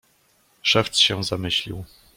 "Szewc 0.63 0.97
się 0.97 1.23
zamyślił." 1.23 1.83